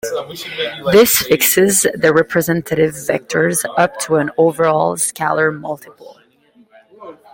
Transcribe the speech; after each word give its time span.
This 0.91 1.21
fixes 1.21 1.85
the 1.93 2.11
representative 2.11 2.93
vectors 2.95 3.63
up 3.77 3.99
to 3.99 4.15
an 4.15 4.31
overall 4.35 4.95
scalar 4.95 5.55
multiple. 5.55 6.17